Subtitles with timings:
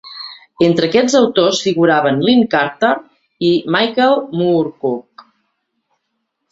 [0.67, 2.91] Entre aquests autors figuraven Lin Carter
[3.51, 5.29] i Michael Moorcock.